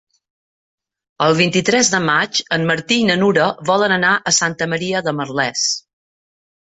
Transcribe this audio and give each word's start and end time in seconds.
El 1.25 1.35
vint-i-tres 1.39 1.91
de 1.95 1.99
maig 2.05 2.39
en 2.57 2.65
Martí 2.69 2.97
i 3.01 3.03
na 3.09 3.17
Nura 3.23 3.49
volen 3.71 3.93
anar 3.99 4.15
a 4.31 4.33
Santa 4.39 4.69
Maria 4.73 5.03
de 5.09 5.15
Merlès. 5.19 5.67